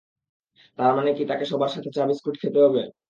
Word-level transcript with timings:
তার 0.79 0.91
মানে 0.97 1.09
কি 1.13 1.23
তাকে 1.25 1.45
সবার 1.45 1.71
সাথে 1.73 1.89
চা-বিস্কুট 1.91 2.35
খেতে 2.41 2.59
হবে? 2.65 2.81